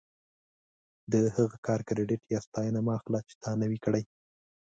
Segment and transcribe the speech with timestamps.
[1.11, 4.03] د هغه کار کریډیټ یا ستاینه مه اخله چې تا نه وي کړی.